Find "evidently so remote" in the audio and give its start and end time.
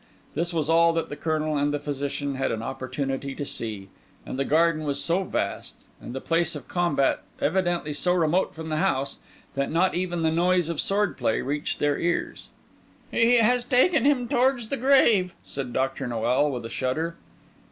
7.39-8.55